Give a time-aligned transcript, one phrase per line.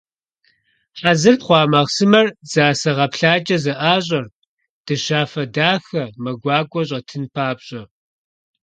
[0.99, 4.33] Хьэзыр хъуа махъсымэр дзасэ гъэплъакIэ зэIащIэрт,
[4.85, 7.81] дыщафэ дахэ, мэ гуакIуэ щIэтын папщIэ.